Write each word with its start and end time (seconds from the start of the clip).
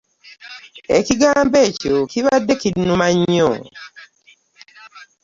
Ekigambo 0.97 1.57
ekyo 1.69 1.95
kibadde 2.11 2.53
kinnuma 2.61 3.07
nnyo. 3.15 3.51